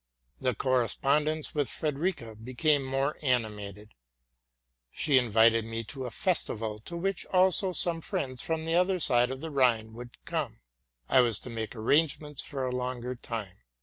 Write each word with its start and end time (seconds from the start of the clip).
The 0.39 0.55
correspondence 0.55 1.53
with 1.53 1.69
Frederica 1.69 2.33
became 2.35 2.83
more 2.83 3.19
animated. 3.21 3.93
She 4.89 5.19
invited 5.19 5.63
me 5.63 5.83
to 5.83 6.05
a 6.05 6.09
festival, 6.09 6.79
to 6.85 6.97
which 6.97 7.23
also 7.27 7.71
some 7.71 8.01
friends 8.01 8.41
from 8.41 8.65
the 8.65 8.73
other 8.73 8.99
side 8.99 9.29
of 9.29 9.41
the 9.41 9.51
Rhine 9.51 9.93
would 9.93 10.17
come. 10.25 10.61
I 11.07 11.21
was 11.21 11.37
to 11.41 11.51
make 11.51 11.75
arrangements 11.75 12.41
for 12.41 12.65
a 12.65 12.73
longer 12.75 13.13
time. 13.13 13.57